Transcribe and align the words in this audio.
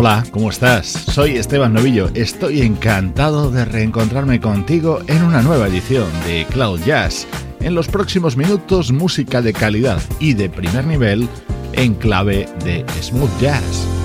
Hola, 0.00 0.22
¿cómo 0.30 0.48
estás? 0.48 0.86
Soy 0.86 1.38
Esteban 1.38 1.72
Novillo. 1.72 2.08
Estoy 2.14 2.60
encantado 2.60 3.50
de 3.50 3.64
reencontrarme 3.64 4.40
contigo 4.40 5.00
en 5.08 5.24
una 5.24 5.42
nueva 5.42 5.66
edición 5.66 6.06
de 6.24 6.46
Cloud 6.48 6.78
Jazz. 6.84 7.26
En 7.58 7.74
los 7.74 7.88
próximos 7.88 8.36
minutos, 8.36 8.92
música 8.92 9.42
de 9.42 9.52
calidad 9.52 10.00
y 10.20 10.34
de 10.34 10.50
primer 10.50 10.86
nivel 10.86 11.28
en 11.72 11.96
clave 11.96 12.48
de 12.64 12.86
smooth 13.02 13.40
jazz. 13.40 13.97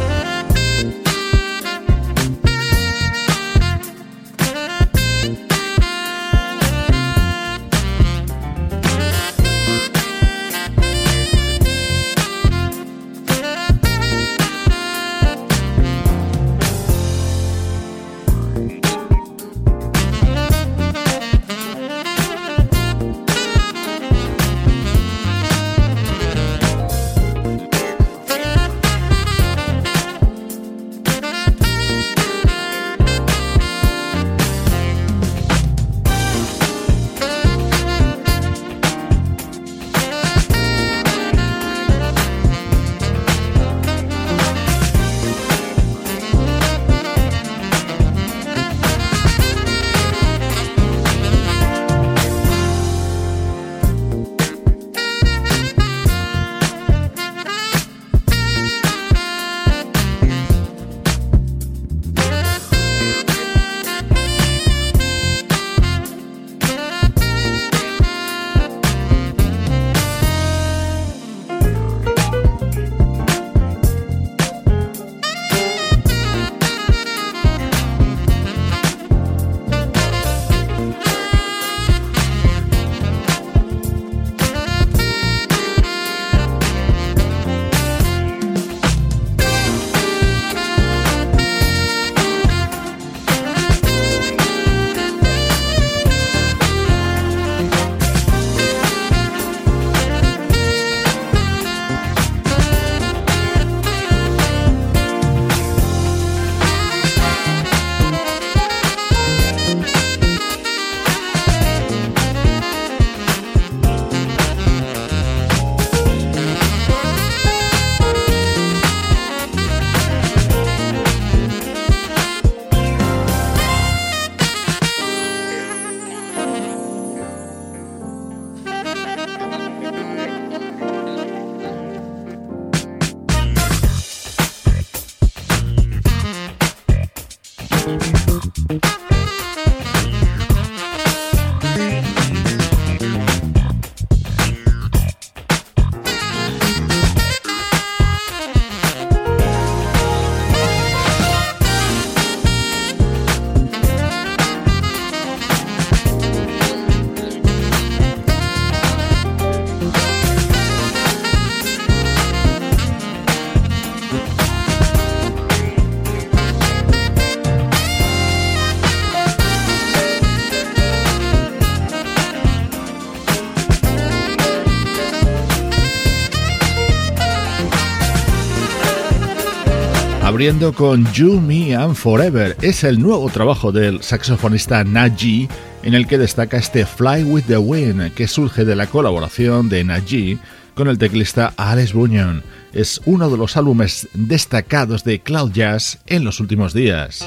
Abriendo 180.44 180.74
con 180.74 181.10
You, 181.14 181.40
Me 181.40 181.74
and 181.74 181.96
Forever. 181.96 182.58
Es 182.62 182.84
el 182.84 183.00
nuevo 183.00 183.30
trabajo 183.30 183.72
del 183.72 184.04
saxofonista 184.04 184.84
Naji, 184.84 185.48
en 185.84 185.94
el 185.94 186.06
que 186.06 186.18
destaca 186.18 186.58
este 186.58 186.86
Fly 186.86 187.24
with 187.24 187.44
the 187.48 187.58
Wind, 187.58 188.14
que 188.14 188.28
surge 188.28 188.66
de 188.66 188.76
la 188.76 188.88
colaboración 188.88 189.70
de 189.70 189.86
Naji 189.86 190.38
con 190.76 190.90
el 190.90 190.98
teclista 190.98 191.54
Alex 191.56 191.94
Bunyan. 191.94 192.44
Es 192.74 193.00
uno 193.06 193.30
de 193.30 193.38
los 193.38 193.56
álbumes 193.56 194.10
destacados 194.16 195.06
de 195.06 195.22
Cloud 195.22 195.54
Jazz 195.54 196.00
en 196.08 196.26
los 196.26 196.42
últimos 196.42 196.74
días. 196.74 197.26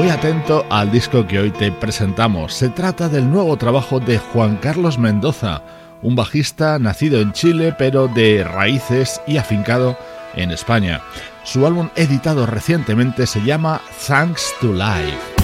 Muy 0.00 0.08
atento 0.08 0.64
al 0.70 0.90
disco 0.90 1.26
que 1.26 1.38
hoy 1.38 1.50
te 1.50 1.70
presentamos. 1.70 2.54
Se 2.54 2.70
trata 2.70 3.10
del 3.10 3.28
nuevo 3.28 3.58
trabajo 3.58 4.00
de 4.00 4.16
Juan 4.16 4.56
Carlos 4.56 4.96
Mendoza, 4.96 5.60
un 6.00 6.16
bajista 6.16 6.78
nacido 6.78 7.20
en 7.20 7.32
Chile 7.32 7.74
pero 7.76 8.08
de 8.08 8.42
raíces 8.42 9.20
y 9.26 9.36
afincado 9.36 9.98
en 10.36 10.52
España. 10.52 11.02
Su 11.44 11.66
álbum 11.66 11.90
editado 11.96 12.46
recientemente 12.46 13.26
se 13.26 13.42
llama 13.42 13.82
Thanks 14.06 14.54
to 14.62 14.72
Life. 14.72 15.39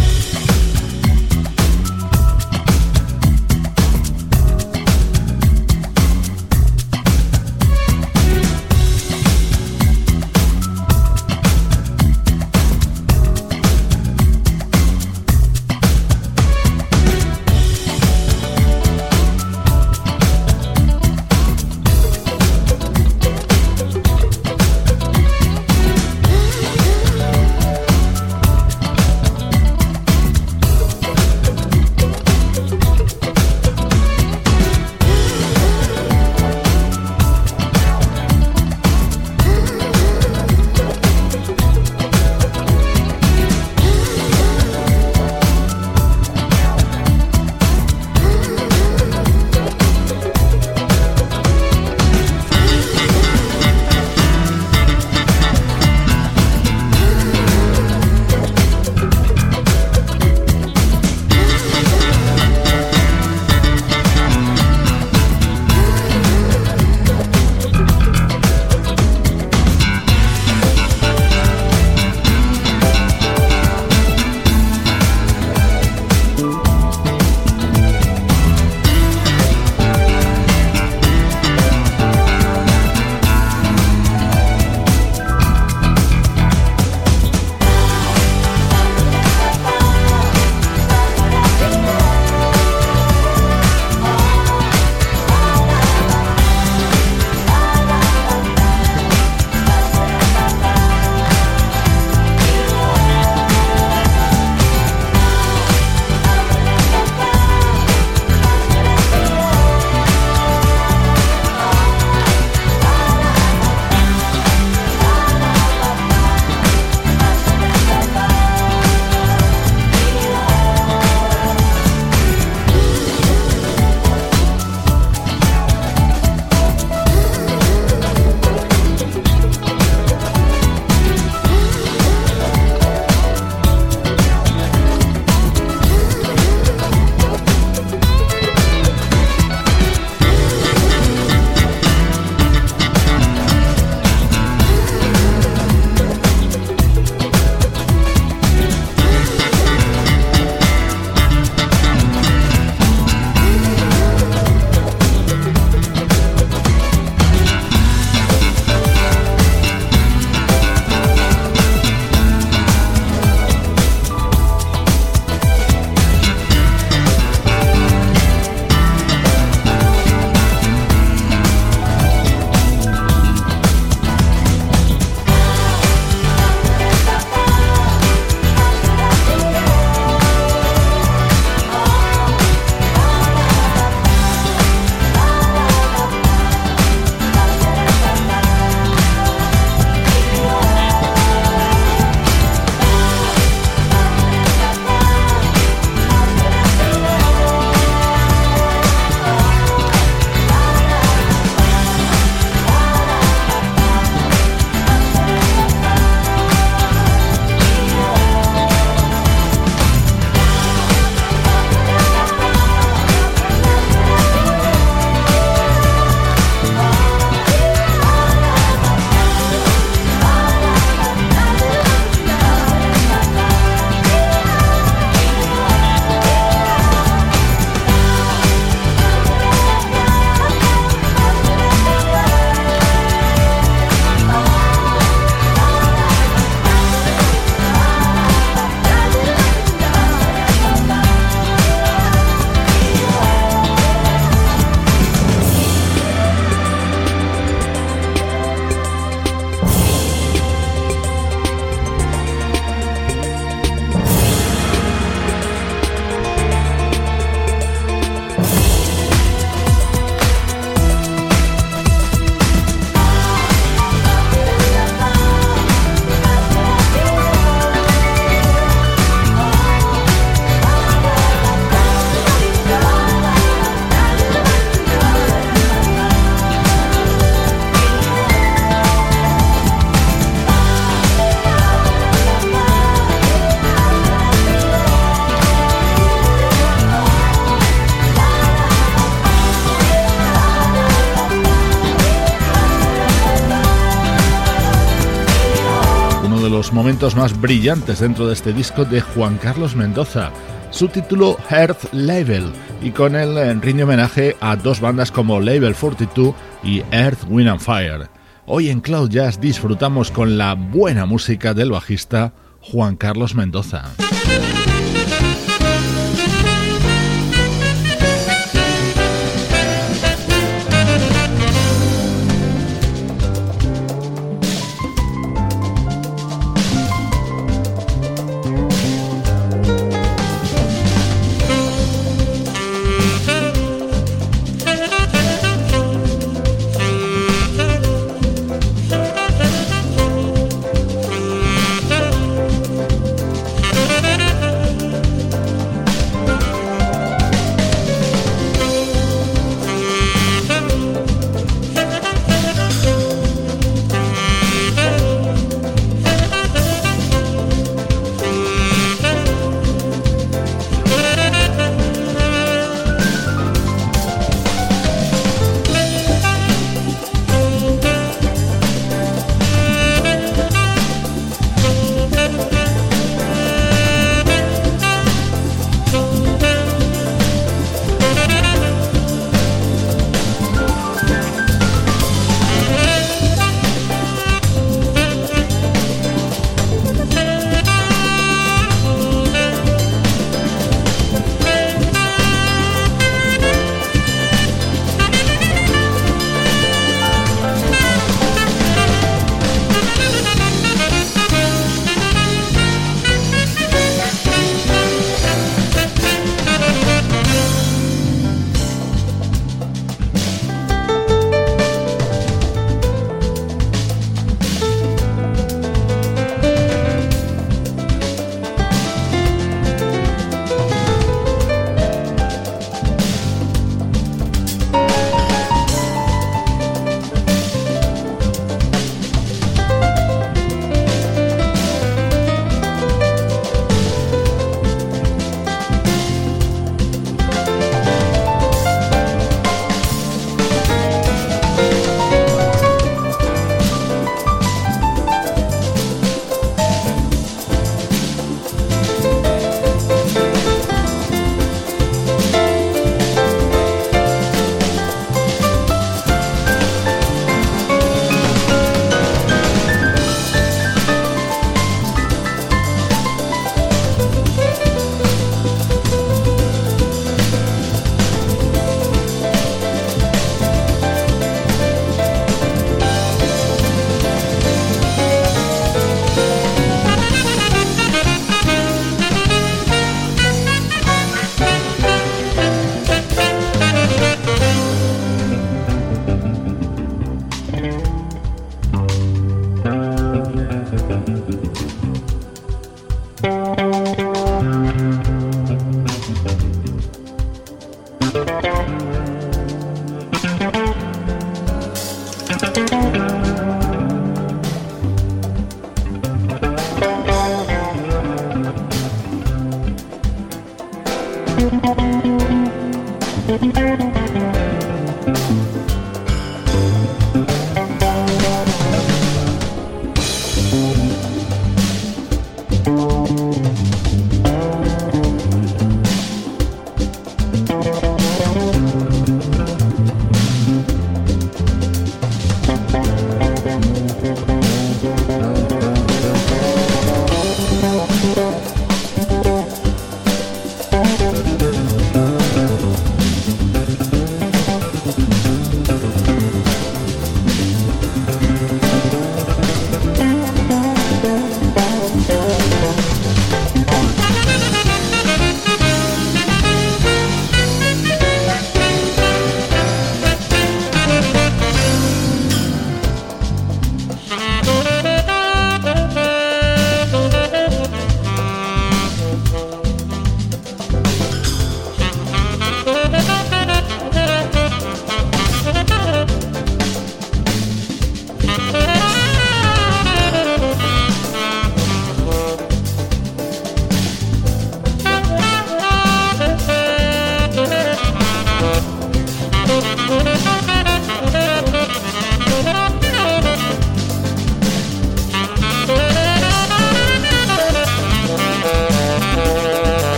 Momentos 296.87 297.17
más 297.17 297.41
brillantes 297.41 297.99
dentro 297.99 298.29
de 298.29 298.35
este 298.35 298.53
disco 298.53 298.85
de 298.85 299.01
Juan 299.01 299.39
Carlos 299.39 299.75
Mendoza. 299.75 300.31
Su 300.71 300.87
título 300.87 301.37
Earth 301.51 301.93
Label 301.93 302.53
y 302.81 302.93
con 302.93 303.17
él 303.17 303.37
eh, 303.39 303.53
rinde 303.55 303.83
homenaje 303.83 304.37
a 304.41 304.55
dos 304.55 304.81
bandas 304.81 305.11
como 305.11 305.41
Label 305.41 305.75
42 305.75 306.33
y 306.63 306.85
Earth, 306.93 307.25
Wind 307.29 307.49
and 307.49 307.61
Fire. 307.61 308.09
Hoy 308.47 308.69
en 308.69 308.81
Cloud 308.81 309.11
Jazz 309.11 309.41
disfrutamos 309.41 310.13
con 310.13 310.39
la 310.39 310.55
buena 310.55 311.07
música 311.07 311.55
del 311.55 311.73
bajista 311.73 312.35
Juan 312.61 312.95
Carlos 312.95 313.35
Mendoza. 313.35 313.83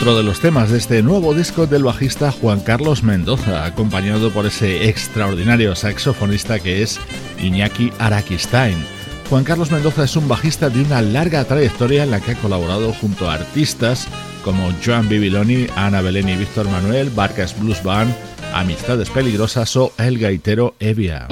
Otro 0.00 0.16
de 0.16 0.22
los 0.22 0.40
temas 0.40 0.70
de 0.70 0.78
este 0.78 1.02
nuevo 1.02 1.34
disco 1.34 1.66
del 1.66 1.84
bajista 1.84 2.32
Juan 2.32 2.60
Carlos 2.60 3.02
Mendoza, 3.02 3.66
acompañado 3.66 4.30
por 4.30 4.46
ese 4.46 4.88
extraordinario 4.88 5.76
saxofonista 5.76 6.58
que 6.58 6.80
es 6.80 6.98
Iñaki 7.38 7.92
Arakistain. 7.98 8.76
Juan 9.28 9.44
Carlos 9.44 9.70
Mendoza 9.70 10.04
es 10.04 10.16
un 10.16 10.26
bajista 10.26 10.70
de 10.70 10.80
una 10.80 11.02
larga 11.02 11.44
trayectoria 11.44 12.04
en 12.04 12.12
la 12.12 12.20
que 12.20 12.30
ha 12.30 12.36
colaborado 12.36 12.94
junto 12.94 13.28
a 13.28 13.34
artistas 13.34 14.08
como 14.42 14.72
Joan 14.82 15.06
Bibiloni, 15.06 15.66
Ana 15.76 16.00
Belén 16.00 16.30
y 16.30 16.36
Víctor 16.36 16.66
Manuel, 16.70 17.10
Barcas 17.10 17.58
Blues 17.60 17.82
Band, 17.82 18.14
Amistades 18.54 19.10
Peligrosas 19.10 19.76
o 19.76 19.92
El 19.98 20.18
Gaitero 20.18 20.76
Evia. 20.80 21.28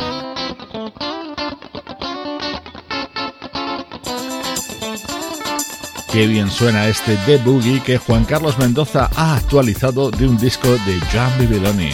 Qué 6.19 6.27
bien 6.27 6.51
suena 6.51 6.89
este 6.89 7.17
The 7.27 7.37
Boogie 7.37 7.81
que 7.81 7.97
Juan 7.97 8.25
Carlos 8.25 8.59
Mendoza 8.59 9.09
ha 9.15 9.37
actualizado 9.37 10.11
de 10.11 10.27
un 10.27 10.37
disco 10.37 10.67
de 10.69 10.99
John 11.13 11.31
Bibiloni. 11.39 11.91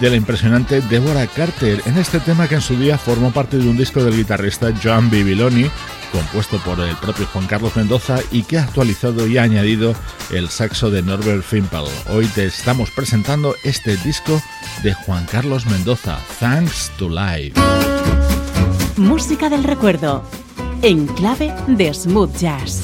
De 0.00 0.10
la 0.10 0.16
impresionante 0.16 0.80
Deborah 0.82 1.26
Carter 1.26 1.82
en 1.86 1.98
este 1.98 2.20
tema 2.20 2.46
que 2.46 2.56
en 2.56 2.60
su 2.60 2.76
día 2.76 2.98
formó 2.98 3.32
parte 3.32 3.58
de 3.58 3.68
un 3.68 3.76
disco 3.76 4.02
del 4.02 4.16
guitarrista 4.16 4.72
John 4.82 5.10
Bibiloni 5.10 5.70
compuesto 6.12 6.58
por 6.58 6.80
el 6.80 6.96
propio 6.96 7.26
Juan 7.26 7.46
Carlos 7.46 7.76
Mendoza 7.76 8.18
y 8.30 8.42
que 8.42 8.58
ha 8.58 8.64
actualizado 8.64 9.26
y 9.26 9.38
ha 9.38 9.42
añadido 9.42 9.94
el 10.30 10.48
saxo 10.48 10.90
de 10.90 11.02
Norbert 11.02 11.42
Fimpel. 11.42 11.84
Hoy 12.10 12.26
te 12.26 12.46
estamos 12.46 12.90
presentando 12.90 13.54
este 13.64 13.96
disco 13.98 14.40
de 14.82 14.94
Juan 14.94 15.26
Carlos 15.26 15.66
Mendoza, 15.66 16.18
Thanks 16.40 16.90
to 16.98 17.08
Life. 17.08 17.60
Música 18.96 19.48
del 19.48 19.64
recuerdo, 19.64 20.24
en 20.82 21.06
clave 21.06 21.54
de 21.66 21.92
smooth 21.92 22.36
jazz. 22.36 22.82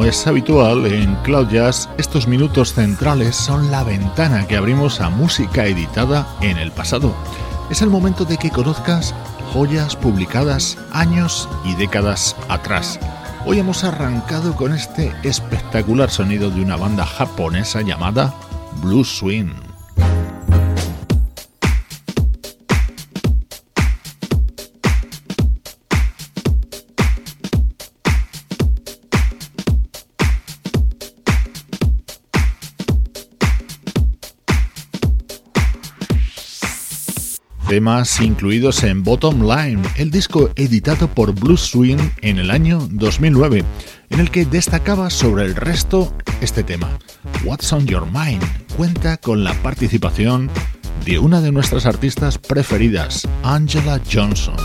Como 0.00 0.08
es 0.08 0.26
habitual 0.26 0.86
en 0.86 1.14
Cloud 1.16 1.48
Jazz, 1.50 1.90
estos 1.98 2.26
minutos 2.26 2.72
centrales 2.72 3.36
son 3.36 3.70
la 3.70 3.84
ventana 3.84 4.46
que 4.46 4.56
abrimos 4.56 4.98
a 5.02 5.10
música 5.10 5.66
editada 5.66 6.26
en 6.40 6.56
el 6.56 6.72
pasado. 6.72 7.14
Es 7.70 7.82
el 7.82 7.90
momento 7.90 8.24
de 8.24 8.38
que 8.38 8.48
conozcas 8.48 9.14
joyas 9.52 9.96
publicadas 9.96 10.78
años 10.90 11.50
y 11.66 11.74
décadas 11.74 12.34
atrás. 12.48 12.98
Hoy 13.44 13.58
hemos 13.58 13.84
arrancado 13.84 14.56
con 14.56 14.72
este 14.72 15.14
espectacular 15.22 16.08
sonido 16.08 16.48
de 16.48 16.62
una 16.62 16.76
banda 16.76 17.04
japonesa 17.04 17.82
llamada 17.82 18.32
Blue 18.80 19.04
Swing. 19.04 19.69
Temas 37.70 38.20
incluidos 38.20 38.82
en 38.82 39.04
Bottom 39.04 39.42
Line, 39.48 39.80
el 39.94 40.10
disco 40.10 40.50
editado 40.56 41.06
por 41.06 41.32
Blues 41.32 41.60
Swing 41.60 41.98
en 42.20 42.40
el 42.40 42.50
año 42.50 42.88
2009, 42.90 43.62
en 44.10 44.18
el 44.18 44.28
que 44.32 44.44
destacaba 44.44 45.08
sobre 45.08 45.44
el 45.44 45.54
resto 45.54 46.12
este 46.40 46.64
tema. 46.64 46.98
What's 47.44 47.72
on 47.72 47.86
Your 47.86 48.06
Mind 48.06 48.42
cuenta 48.76 49.18
con 49.18 49.44
la 49.44 49.54
participación 49.62 50.50
de 51.04 51.20
una 51.20 51.40
de 51.40 51.52
nuestras 51.52 51.86
artistas 51.86 52.38
preferidas, 52.38 53.28
Angela 53.44 54.00
Johnson. 54.12 54.56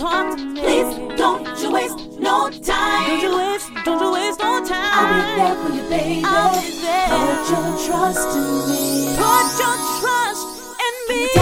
talk. 0.00 0.36
Please 0.56 1.18
don't 1.18 1.46
you 1.62 1.70
waste 1.70 1.98
no 2.18 2.48
time. 2.50 3.06
Don't 3.06 3.22
you 3.22 3.36
waste, 3.36 3.68
don't 3.84 4.00
you 4.02 4.12
waste 4.12 4.40
no 4.40 4.64
time. 4.64 4.92
I'll 4.96 5.12
be 5.12 5.20
there 5.40 5.56
for 5.60 5.70
you, 5.76 5.90
baby. 5.90 6.22
I'll 6.24 6.60
be 6.60 6.70
there. 6.80 7.08
Put 7.08 7.50
your 7.52 7.68
trust 7.86 8.28
in 8.36 8.48
me. 8.70 9.16
Put 9.20 9.48
your 9.60 9.76
trust 10.00 10.46
in 10.86 10.94
me. 11.08 11.39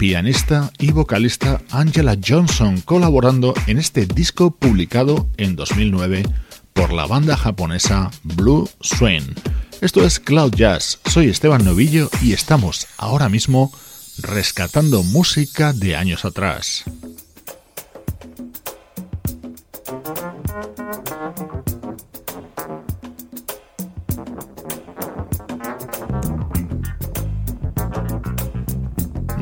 Pianista 0.00 0.72
y 0.78 0.92
vocalista 0.92 1.60
Angela 1.70 2.16
Johnson 2.26 2.80
colaborando 2.80 3.52
en 3.66 3.76
este 3.76 4.06
disco 4.06 4.50
publicado 4.50 5.28
en 5.36 5.56
2009 5.56 6.22
por 6.72 6.90
la 6.94 7.06
banda 7.06 7.36
japonesa 7.36 8.10
Blue 8.22 8.66
Swing. 8.80 9.34
Esto 9.82 10.02
es 10.02 10.18
Cloud 10.18 10.54
Jazz, 10.54 11.00
soy 11.04 11.28
Esteban 11.28 11.66
Novillo 11.66 12.08
y 12.22 12.32
estamos 12.32 12.86
ahora 12.96 13.28
mismo 13.28 13.74
rescatando 14.16 15.02
música 15.02 15.74
de 15.74 15.96
años 15.96 16.24
atrás. 16.24 16.84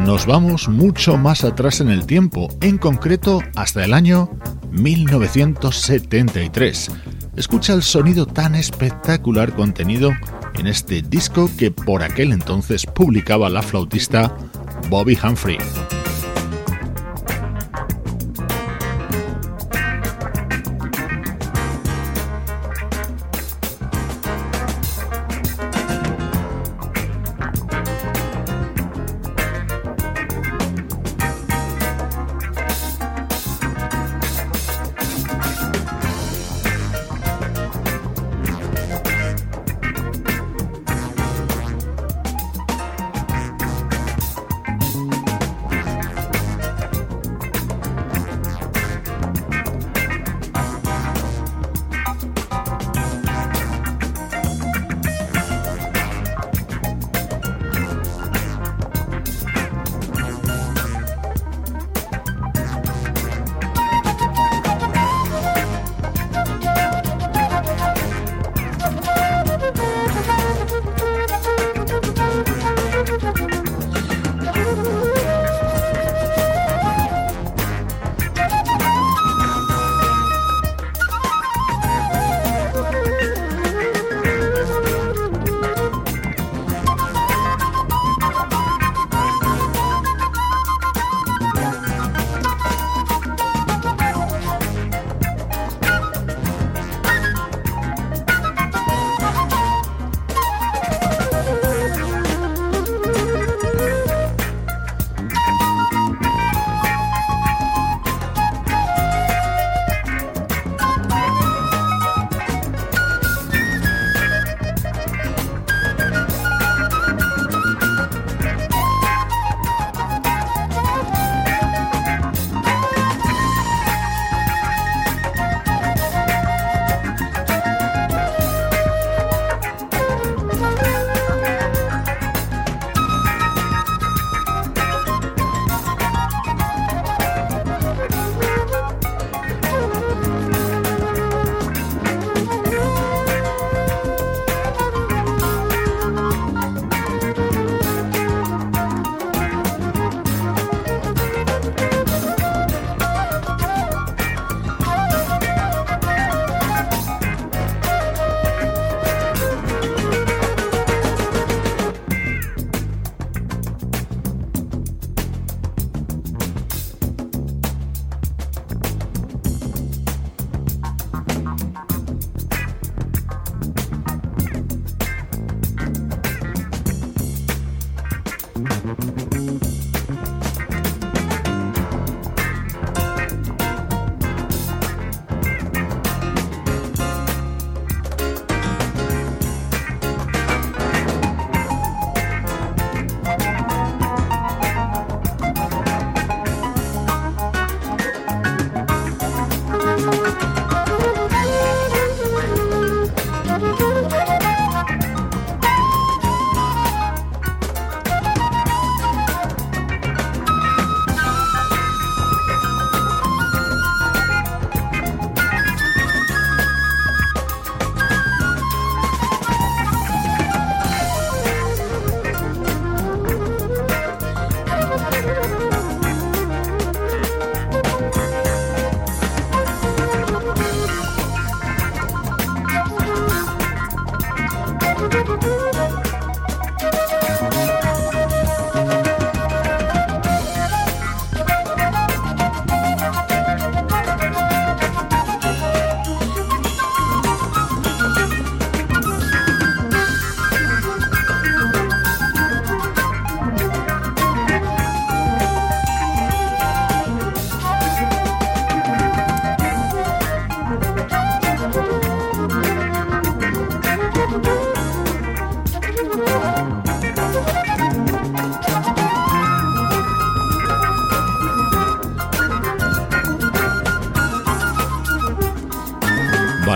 Nos 0.08 0.24
vamos 0.24 0.70
mucho 0.70 1.18
más 1.18 1.44
atrás 1.44 1.82
en 1.82 1.90
el 1.90 2.06
tiempo, 2.06 2.48
en 2.62 2.78
concreto 2.78 3.42
hasta 3.54 3.84
el 3.84 3.92
año 3.92 4.30
1973. 4.70 6.90
Escucha 7.36 7.74
el 7.74 7.82
sonido 7.82 8.24
tan 8.24 8.54
espectacular 8.54 9.54
contenido 9.54 10.12
en 10.54 10.66
este 10.66 11.02
disco 11.02 11.50
que 11.58 11.70
por 11.70 12.02
aquel 12.02 12.32
entonces 12.32 12.86
publicaba 12.86 13.50
la 13.50 13.60
flautista 13.60 14.34
Bobby 14.88 15.18
Humphrey. 15.22 15.58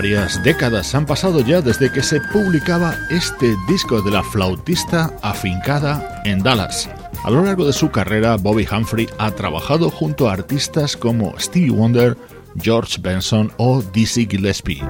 Varias 0.03 0.43
décadas 0.43 0.97
han 0.97 1.07
pasado 1.07 1.43
ya 1.43 1.61
desde 1.61 1.93
que 1.93 2.03
se 2.03 2.21
publicaba 2.21 2.97
este 3.09 3.55
disco 3.69 4.03
de 4.03 4.11
la 4.11 4.25
flautista 4.25 5.15
afincada 5.23 6.21
en 6.25 6.43
Dallas. 6.43 6.91
A 7.23 7.31
lo 7.31 7.45
largo 7.45 7.65
de 7.65 7.73
su 7.73 7.89
carrera, 7.93 8.37
Bobby 8.37 8.67
Humphrey 8.69 9.09
ha 9.19 9.31
trabajado 9.31 9.91
junto 9.91 10.29
a 10.29 10.33
artistas 10.33 10.97
como 10.97 11.39
Stevie 11.39 11.71
Wonder, 11.71 12.17
George 12.61 12.97
Benson 13.01 13.53
o 13.59 13.81
Dizzy 13.81 14.27
Gillespie. 14.29 14.83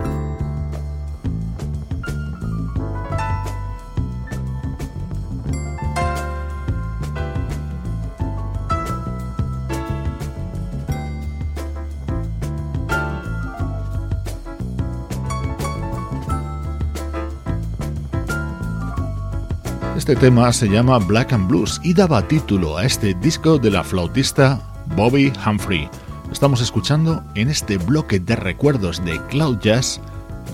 Este 20.12 20.26
tema 20.26 20.52
se 20.52 20.68
llama 20.68 20.98
Black 20.98 21.32
and 21.32 21.48
Blues 21.48 21.80
y 21.82 21.94
daba 21.94 22.28
título 22.28 22.76
a 22.76 22.84
este 22.84 23.14
disco 23.14 23.56
de 23.56 23.70
la 23.70 23.82
flautista 23.82 24.60
Bobby 24.94 25.32
Humphrey. 25.46 25.88
Estamos 26.30 26.60
escuchando 26.60 27.24
en 27.34 27.48
este 27.48 27.78
bloque 27.78 28.20
de 28.20 28.36
recuerdos 28.36 29.02
de 29.06 29.18
Cloud 29.28 29.60
Jazz 29.60 30.02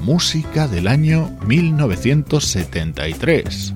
música 0.00 0.68
del 0.68 0.86
año 0.86 1.28
1973. 1.44 3.74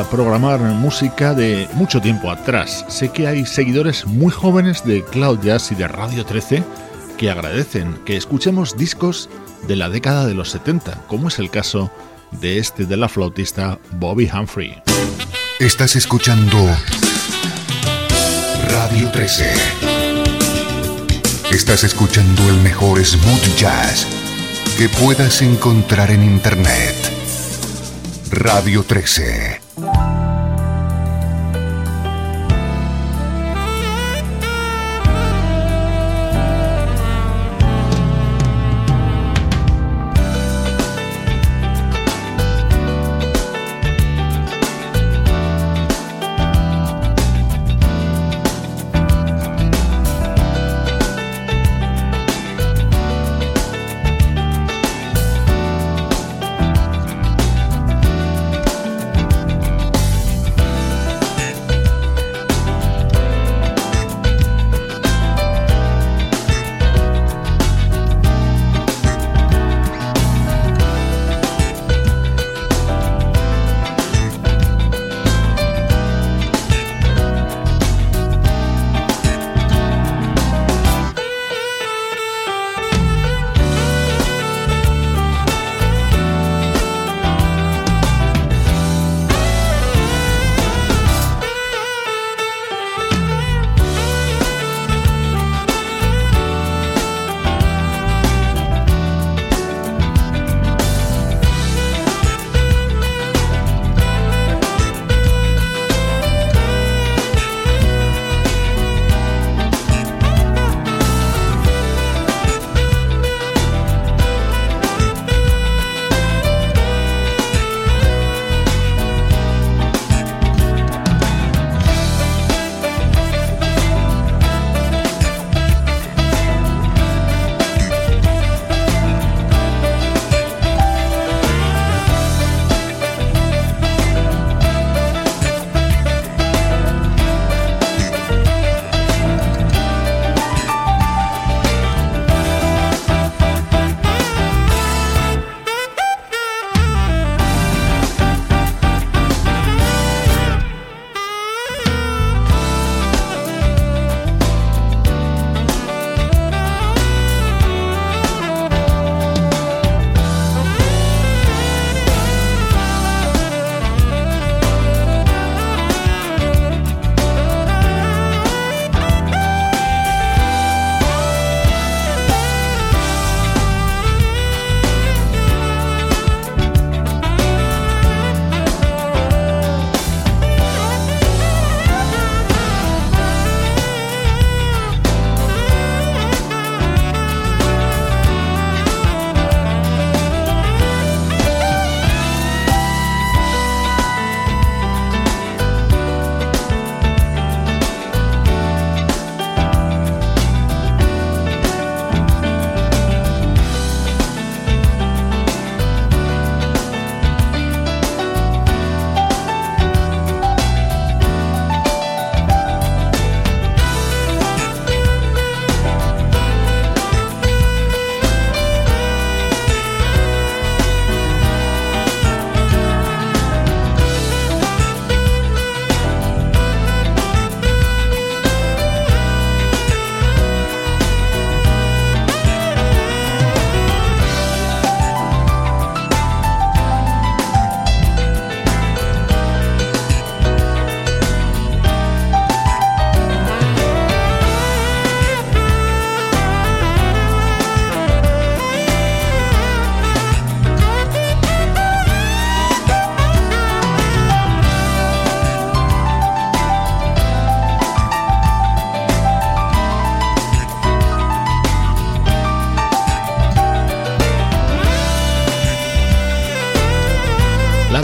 Programar 0.00 0.58
música 0.60 1.34
de 1.34 1.68
mucho 1.74 2.00
tiempo 2.00 2.30
atrás. 2.30 2.84
Sé 2.88 3.10
que 3.10 3.26
hay 3.26 3.44
seguidores 3.44 4.06
muy 4.06 4.30
jóvenes 4.30 4.84
de 4.84 5.04
Cloud 5.04 5.40
Jazz 5.42 5.70
y 5.70 5.74
de 5.74 5.86
Radio 5.86 6.24
13 6.24 6.64
que 7.18 7.30
agradecen 7.30 7.98
que 8.06 8.16
escuchemos 8.16 8.76
discos 8.76 9.28
de 9.68 9.76
la 9.76 9.90
década 9.90 10.26
de 10.26 10.34
los 10.34 10.50
70, 10.50 11.02
como 11.08 11.28
es 11.28 11.38
el 11.38 11.50
caso 11.50 11.90
de 12.40 12.58
este 12.58 12.86
de 12.86 12.96
la 12.96 13.08
flautista 13.08 13.78
Bobby 13.98 14.30
Humphrey. 14.32 14.82
Estás 15.60 15.94
escuchando 15.94 16.56
Radio 18.70 19.10
13. 19.10 19.52
Estás 21.50 21.84
escuchando 21.84 22.48
el 22.48 22.56
mejor 22.62 23.04
smooth 23.04 23.56
jazz 23.58 24.06
que 24.78 24.88
puedas 24.88 25.42
encontrar 25.42 26.10
en 26.10 26.24
Internet. 26.24 26.96
Radio 28.30 28.82
13. 28.84 29.61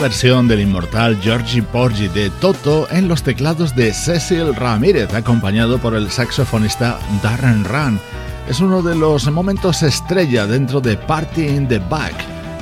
Versión 0.09 0.49
del 0.49 0.61
inmortal 0.61 1.21
Georgie 1.21 1.63
Porgy 1.63 2.09
de 2.09 2.31
Toto 2.41 2.89
en 2.91 3.09
los 3.09 3.23
teclados 3.23 3.77
de 3.77 3.93
Cecil 3.93 4.55
Ramírez, 4.55 5.13
acompañado 5.13 5.77
por 5.77 5.95
el 5.95 6.11
saxofonista 6.11 6.99
Darren 7.23 7.63
Run. 7.63 8.01
Es 8.49 8.61
uno 8.61 8.81
de 8.81 8.95
los 8.95 9.31
momentos 9.31 9.83
estrella 9.83 10.47
dentro 10.47 10.81
de 10.81 10.97
Party 10.97 11.47
in 11.49 11.69
the 11.69 11.79
Back, 11.79 12.15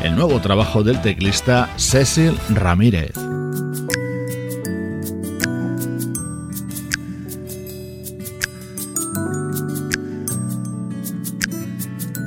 el 0.02 0.16
nuevo 0.16 0.40
trabajo 0.40 0.82
del 0.82 1.00
teclista 1.02 1.70
Cecil 1.76 2.36
Ramírez. 2.48 3.12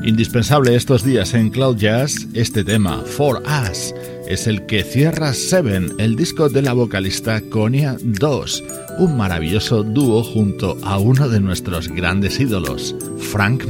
Indispensable 0.05 0.75
estos 0.75 1.03
días 1.03 1.33
en 1.33 1.49
Cloud 1.49 1.75
Jazz, 1.75 2.25
este 2.33 2.63
tema, 2.63 3.03
For 3.05 3.43
Us, 3.69 3.93
es 4.29 4.45
el 4.45 4.67
que 4.67 4.83
cierra 4.83 5.33
Seven, 5.33 5.95
el 5.97 6.15
disco 6.15 6.49
de 6.49 6.61
la 6.61 6.73
vocalista 6.73 7.41
Konya 7.41 7.97
2, 7.99 8.63
un 8.99 9.17
maravilloso 9.17 9.83
dúo 9.83 10.23
junto 10.23 10.77
a 10.83 10.99
uno 10.99 11.27
de 11.27 11.39
nuestros 11.39 11.87
grandes 11.89 12.39
ídolos, 12.39 12.95
Frank 13.17 13.65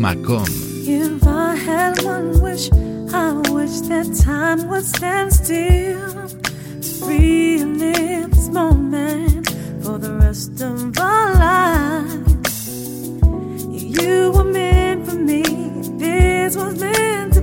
lives. 11.39 12.67
You 13.71 14.31
were 14.35 14.43
meant 14.43 15.05
for 15.07 15.15
me. 15.15 15.41
this 15.97 16.55
was 16.57 16.79
meant 16.79 17.38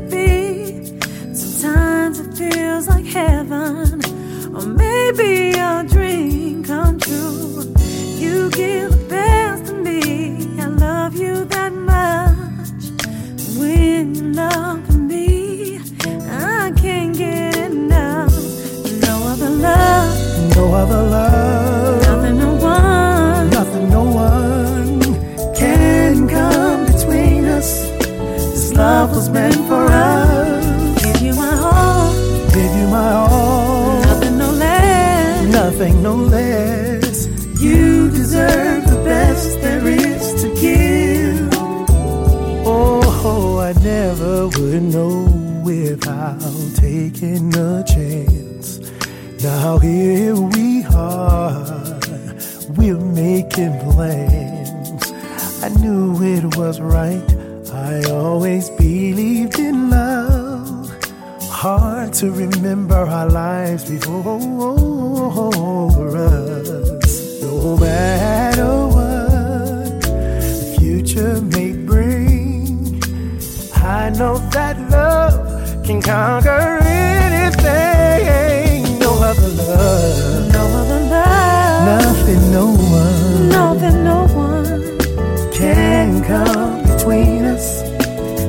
feels 2.76 2.88
like 2.88 3.06
heaven, 3.06 4.04
or 4.54 4.66
maybe 4.66 5.52
a 5.58 5.82
dream 5.88 6.62
come 6.62 6.98
true. 6.98 7.72
You 8.18 8.50
give 8.50 8.90
the 8.90 9.06
best 9.08 9.66
to 9.66 9.72
me. 9.72 10.60
I 10.60 10.66
love 10.66 11.14
you 11.16 11.46
that 11.46 11.72
much. 11.72 12.82
When 13.58 14.14
you 14.14 14.24
love 14.32 14.94
me, 14.94 15.80
I 16.28 16.70
can't 16.76 17.16
get 17.16 17.56
enough. 17.56 18.34
No 19.06 19.14
other 19.32 19.50
love, 19.50 20.56
no 20.56 20.74
other 20.74 21.02
love, 21.02 22.02
nothing, 22.02 22.38
no 22.38 22.54
one, 22.56 23.50
nothing, 23.50 23.88
no 23.90 24.02
one 24.04 25.00
can 25.54 26.28
come 26.28 26.84
between 26.84 27.46
us 27.46 27.88
This 28.52 28.74
love 28.74 29.14
was 29.14 29.30
meant 29.30 29.65
without 45.96 46.40
taking 46.76 47.54
a 47.56 47.82
chance. 47.84 48.80
Now 49.42 49.78
here 49.78 50.36
we 50.36 50.84
are. 50.94 51.98
We're 52.76 52.98
making 52.98 53.78
plans. 53.80 55.12
I 55.62 55.68
knew 55.80 56.22
it 56.22 56.56
was 56.56 56.80
right 56.80 57.28
I 57.72 58.02
always 58.10 58.70
believed 58.70 59.58
in 59.58 59.90
love. 59.90 60.90
Hard 61.48 62.12
to 62.14 62.30
remember 62.30 62.94
our 62.94 63.28
lives 63.28 63.90
before 63.90 64.38
us. 66.16 67.42
No 67.42 67.76
matter 67.76 68.74
what 68.94 70.02
the 70.02 70.76
future 70.78 71.40
may 71.40 71.72
bring, 71.72 73.00
I 73.74 74.10
know 74.10 74.38
that 74.50 74.78
love 74.90 75.45
can 75.86 76.02
conquer 76.02 76.80
anything. 76.82 77.78
No 78.98 79.12
other 79.22 79.48
love, 79.48 80.52
no 80.52 80.66
other 80.80 81.00
love, 81.08 82.02
nothing, 82.02 82.50
no 82.50 82.66
one, 82.74 83.48
nothing, 83.48 84.02
no 84.02 84.26
one 84.34 84.98
can 85.52 86.24
come 86.24 86.82
between 86.82 87.44
us. 87.44 87.82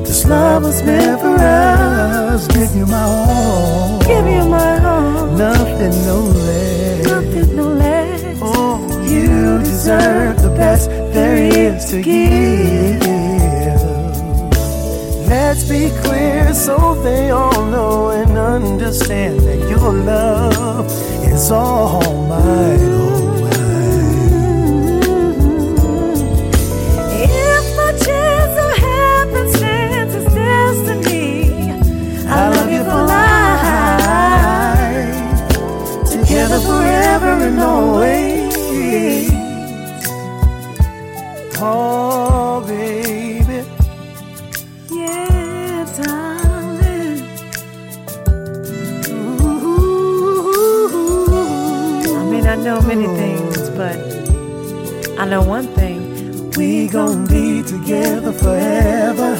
This 0.08 0.26
love 0.26 0.64
was 0.64 0.82
meant 0.82 1.22
for 1.22 1.36
us. 1.38 2.48
Give 2.48 2.76
you 2.76 2.88
my 2.88 3.04
all. 3.04 4.00
Give 4.00 4.26
you 4.26 4.50
my 4.50 4.84
all. 4.84 5.28
Nothing, 5.38 5.92
no 6.08 6.22
less. 6.22 7.06
Nothing, 7.06 7.56
no 7.56 7.68
less. 7.68 8.40
Oh, 8.42 8.80
you 9.04 9.60
deserve 9.60 10.42
the 10.42 10.50
best 10.50 10.90
there 11.14 11.38
is 11.38 11.86
to 11.92 12.02
give. 12.02 13.17
Let's 15.28 15.64
be 15.66 15.90
clear 16.04 16.54
so 16.54 16.96
they 17.04 17.32
all 17.32 17.66
know 17.66 18.10
and 18.12 18.38
understand 18.38 19.42
that 19.42 19.60
your 19.70 19.92
love 19.92 20.86
is 21.28 21.52
all 21.52 22.02
mine. 22.28 22.96
If 27.12 27.76
chance 28.06 28.56
of 28.66 28.72
happenstance 28.78 30.14
is 30.16 30.26
destiny, 30.34 31.72
I, 32.26 32.48
love 32.48 32.72
you 32.72 32.84
for 32.86 33.04
life. 33.14 35.18
Together 36.10 36.60
forever 36.62 37.32
and 37.48 37.60
always. 37.60 38.27
Know 52.68 52.82
many 52.82 53.08
things, 53.16 53.70
but 53.80 53.98
I 55.18 55.24
know 55.26 55.42
one 55.42 55.68
thing. 55.68 56.52
We 56.58 56.90
gon' 56.90 57.26
be 57.26 57.64
together 57.64 58.34
forever, 58.34 59.38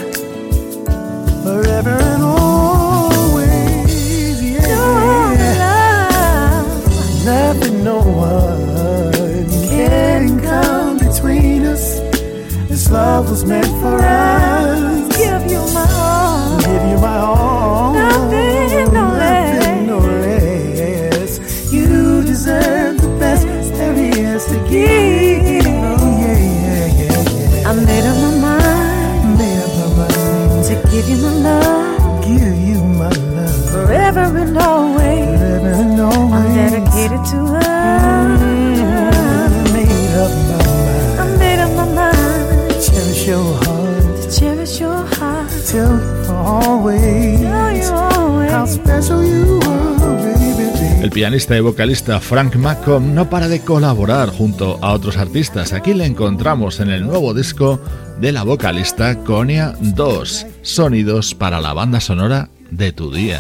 forever 1.44 1.96
and 2.12 2.24
always. 2.24 3.92
Yeah. 4.42 5.34
Nothing, 7.26 7.84
no 7.84 8.00
one 8.00 9.50
can 9.68 10.40
come 10.40 10.98
between 10.98 11.66
us. 11.66 12.00
This 12.70 12.90
love 12.90 13.30
was 13.30 13.44
meant 13.44 13.74
for 13.82 13.98
us. 14.02 15.18
Give 15.18 15.52
you 15.52 15.62
my 15.74 15.86
all. 15.92 16.60
Give 16.62 16.84
you 16.92 16.98
my 17.02 17.18
all. 17.18 17.37
El 51.08 51.14
pianista 51.14 51.56
y 51.56 51.62
vocalista 51.62 52.20
Frank 52.20 52.58
McComb 52.58 53.14
no 53.14 53.30
para 53.30 53.48
de 53.48 53.62
colaborar 53.62 54.28
junto 54.28 54.78
a 54.82 54.92
otros 54.92 55.16
artistas. 55.16 55.72
Aquí 55.72 55.94
le 55.94 56.06
encontramos 56.06 56.82
en 56.82 56.90
el 56.90 57.08
nuevo 57.08 57.34
disco 57.34 57.80
de 58.20 58.34
la 58.34 58.44
vocalista 58.44 59.18
Konya 59.24 59.74
2, 59.80 60.46
Sonidos 60.64 61.34
para 61.34 61.62
la 61.62 61.72
banda 61.72 62.02
sonora 62.02 62.50
de 62.72 62.92
tu 62.92 63.10
día. 63.10 63.40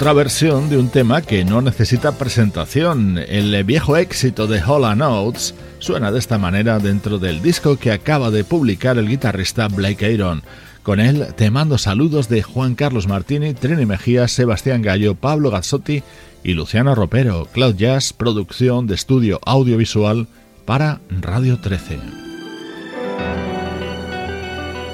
Otra 0.00 0.12
versión 0.14 0.70
de 0.70 0.78
un 0.78 0.88
tema 0.88 1.20
que 1.20 1.44
no 1.44 1.60
necesita 1.60 2.12
presentación. 2.12 3.18
El 3.18 3.62
viejo 3.64 3.98
éxito 3.98 4.46
de 4.46 4.58
Hall 4.62 4.96
Notes 4.96 5.54
suena 5.78 6.10
de 6.10 6.18
esta 6.18 6.38
manera 6.38 6.78
dentro 6.78 7.18
del 7.18 7.42
disco 7.42 7.76
que 7.76 7.92
acaba 7.92 8.30
de 8.30 8.42
publicar 8.42 8.96
el 8.96 9.06
guitarrista 9.06 9.68
Blake 9.68 10.06
Aaron. 10.06 10.42
Con 10.82 11.00
él 11.00 11.26
te 11.36 11.50
mando 11.50 11.76
saludos 11.76 12.30
de 12.30 12.42
Juan 12.42 12.76
Carlos 12.76 13.08
Martini, 13.08 13.52
Trini 13.52 13.84
Mejía, 13.84 14.26
Sebastián 14.26 14.80
Gallo, 14.80 15.16
Pablo 15.16 15.50
Gazzotti 15.50 16.02
y 16.42 16.54
Luciano 16.54 16.94
Ropero. 16.94 17.46
Cloud 17.52 17.74
Jazz, 17.74 18.14
producción 18.14 18.86
de 18.86 18.94
estudio 18.94 19.38
audiovisual 19.44 20.28
para 20.64 21.02
Radio 21.10 21.60
13. 21.60 22.19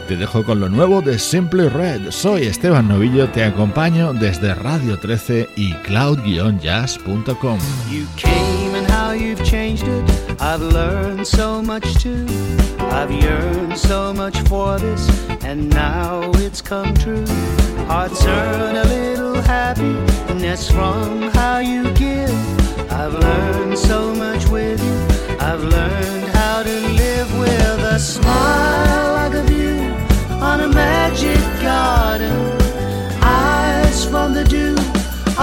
Te 0.09 0.17
dejo 0.17 0.45
con 0.45 0.61
lo 0.61 0.69
nuevo 0.69 1.03
de 1.03 1.19
Simply 1.19 1.69
Red. 1.69 2.13
Soy 2.13 2.47
Esteban 2.47 2.87
Novillo, 2.87 3.29
te 3.29 3.43
acompaño 3.43 4.13
desde 4.13 4.55
Radio 4.55 4.97
13 5.01 5.49
y 5.57 5.73
cloud-jazz.com. 5.83 7.59
You 7.91 8.07
came 8.17 8.77
and 8.77 8.89
how 8.89 9.13
you've 9.13 9.43
changed 9.43 9.83
it. 9.83 10.05
I've 10.41 10.63
learned 10.63 11.27
so 11.27 11.61
much 11.61 11.85
too. 12.01 12.25
I've 12.79 13.11
yearned 13.11 13.77
so 13.77 14.15
much 14.15 14.39
for 14.49 14.79
this, 14.79 15.09
and 15.45 15.69
now 15.71 16.31
it's 16.37 16.63
come 16.63 16.95
true. 16.95 17.27
Hearts 17.89 18.25
earn 18.27 18.77
a 18.77 18.85
little 18.85 19.43
happiness 19.43 20.71
from 20.71 21.31
how 21.33 21.59
you 21.59 21.83
give. 21.95 22.31
I've 22.93 23.13
learned 23.13 23.77
so 23.77 24.15
much 24.15 24.47
with 24.47 24.81
you. 24.81 25.37
I've 25.41 25.65
learned 25.65 26.29
how 26.29 26.63
to 26.63 26.81
live 26.95 27.39
with 27.41 27.81
a 27.81 27.99
smile 27.99 29.15
like 29.15 29.35
a 29.35 29.43
view 29.43 29.86
on 30.57 30.71
a 30.71 30.75
magic 30.75 31.43
garden. 31.61 32.37
Eyes 33.21 34.05
from 34.05 34.33
the 34.33 34.45
dew 34.45 34.75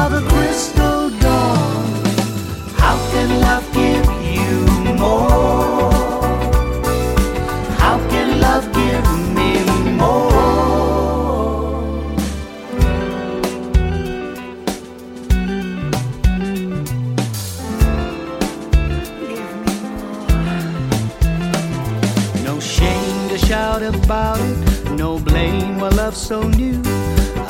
of 0.01 0.09
a 0.20 0.22
crystal 0.32 1.09
dawn. 1.20 1.86
How 2.84 2.97
can 3.11 3.30
love 3.41 3.66
give 3.74 4.07
you 4.38 4.53
more? 5.03 5.91
How 7.84 7.97
can 8.11 8.41
love 8.41 8.66
give 8.82 9.07
me 9.38 9.51
more? 10.01 10.32
No 22.43 22.59
shame 22.59 23.30
to 23.30 23.38
shout 23.38 23.84
about 23.84 24.39
it 24.39 24.53
my 25.84 25.89
love 25.89 26.15
so 26.15 26.41
new. 26.47 26.81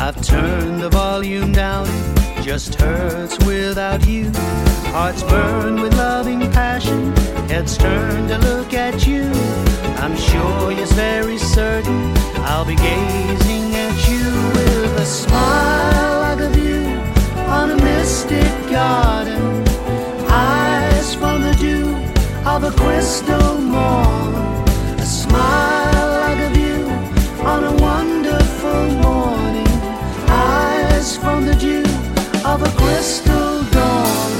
I've 0.05 0.19
turned 0.23 0.81
the 0.81 0.89
volume 0.89 1.51
down, 1.51 1.86
just 2.41 2.73
hurts 2.81 3.38
without 3.45 4.07
you. 4.07 4.31
Hearts 4.95 5.21
burn 5.21 5.79
with 5.79 5.95
loving 5.95 6.39
passion, 6.51 7.15
heads 7.47 7.77
turn 7.77 8.27
to 8.29 8.39
look 8.39 8.73
at 8.73 9.05
you. 9.05 9.25
I'm 10.01 10.17
sure, 10.17 10.71
yes, 10.71 10.91
very 10.93 11.38
certain, 11.38 12.11
I'll 12.49 12.65
be 12.65 12.75
gazing 12.75 13.67
at 13.86 13.97
you 14.09 14.25
with 14.55 14.99
a 14.99 15.05
smile 15.05 16.21
like 16.21 16.39
a 16.39 16.49
view 16.49 16.86
on 17.57 17.69
a 17.69 17.75
mystic 17.75 18.51
garden. 18.71 19.63
Eyes 20.27 21.13
from 21.13 21.43
the 21.43 21.53
dew 21.65 21.88
of 22.49 22.63
a 22.63 22.71
crystal 22.71 23.59
morn, 23.59 24.34
a 24.97 25.05
smile 25.05 26.07
like 26.21 26.39
a 26.39 26.49
view 26.49 26.84
on 27.45 27.63
a 27.65 27.84
Eyes 31.04 31.18
from 31.18 31.45
the 31.45 31.54
dew 31.56 31.84
of 32.45 32.62
a 32.64 32.72
crystal 32.80 33.62
dawn. 33.76 34.32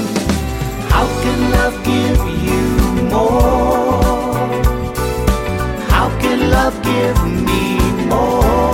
How 0.88 1.06
can 1.22 1.40
love 1.50 1.76
give 1.84 2.20
you 2.48 2.64
more? 3.10 4.02
How 5.90 6.08
can 6.22 6.50
love 6.50 6.76
give 6.82 7.20
me 7.48 8.06
more? 8.06 8.73